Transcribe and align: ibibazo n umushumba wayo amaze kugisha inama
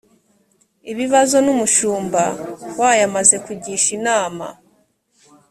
ibibazo 0.91 1.37
n 1.45 1.47
umushumba 1.53 2.21
wayo 2.79 3.03
amaze 3.09 3.35
kugisha 3.45 3.89
inama 3.97 4.45